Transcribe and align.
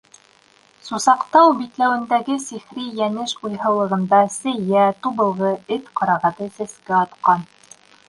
Сусаҡтау 0.87 1.51
битләүендәге 1.59 2.39
сихри 2.47 2.87
Йәнеш 2.95 3.37
уйһыулығында 3.43 4.25
сейә, 4.39 4.89
тубылғы, 5.05 5.55
эт 5.79 5.97
ҡарағаты 6.03 6.53
сәскә 6.61 7.01
атҡан. 7.07 7.51